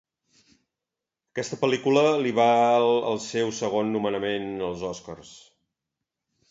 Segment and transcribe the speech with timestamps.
[1.35, 5.33] Aquesta pel·lícula li val el seu segon nomenament als Oscars.